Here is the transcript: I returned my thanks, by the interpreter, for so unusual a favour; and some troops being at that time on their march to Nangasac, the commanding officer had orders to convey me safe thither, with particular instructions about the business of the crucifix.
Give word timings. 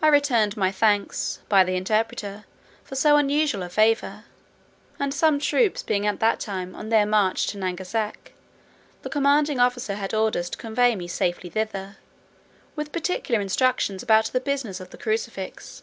I 0.00 0.06
returned 0.06 0.56
my 0.56 0.70
thanks, 0.70 1.40
by 1.48 1.64
the 1.64 1.74
interpreter, 1.74 2.44
for 2.84 2.94
so 2.94 3.16
unusual 3.16 3.64
a 3.64 3.68
favour; 3.68 4.22
and 5.00 5.12
some 5.12 5.40
troops 5.40 5.82
being 5.82 6.06
at 6.06 6.20
that 6.20 6.38
time 6.38 6.76
on 6.76 6.90
their 6.90 7.04
march 7.06 7.48
to 7.48 7.58
Nangasac, 7.58 8.30
the 9.02 9.10
commanding 9.10 9.58
officer 9.58 9.96
had 9.96 10.14
orders 10.14 10.48
to 10.50 10.58
convey 10.58 10.94
me 10.94 11.08
safe 11.08 11.38
thither, 11.38 11.96
with 12.76 12.92
particular 12.92 13.40
instructions 13.40 14.00
about 14.04 14.26
the 14.26 14.38
business 14.38 14.78
of 14.78 14.90
the 14.90 14.96
crucifix. 14.96 15.82